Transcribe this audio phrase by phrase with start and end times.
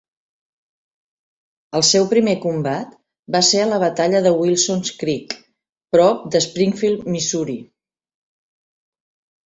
[1.79, 2.97] El seu primer combat
[3.37, 5.39] va ser a la batalla de Wilson's Creek
[5.99, 7.61] prop de Springfield, Missouri.